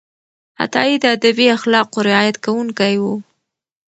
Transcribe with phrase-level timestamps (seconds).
[0.63, 3.05] عطایي د ادبي اخلاقو رعایت کوونکی و.